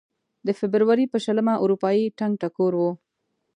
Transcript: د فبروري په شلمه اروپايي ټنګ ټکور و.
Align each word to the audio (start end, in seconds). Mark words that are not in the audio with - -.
د 0.45 0.47
فبروري 0.59 1.05
په 1.13 1.17
شلمه 1.25 1.53
اروپايي 1.63 2.05
ټنګ 2.17 2.33
ټکور 2.41 2.73
و. 2.77 2.81